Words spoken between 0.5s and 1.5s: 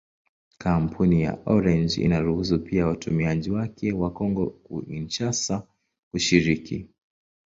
Kampuni ya